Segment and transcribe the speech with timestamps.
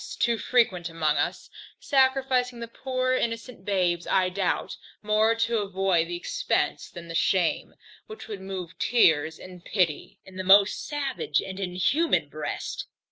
[0.19, 6.15] too frequent among us, sacrificing the poor innocent babes, I doubt, more to avoid the
[6.15, 7.75] expence than the shame,
[8.07, 12.87] which would move tears and pity in the most savage and inhuman breast.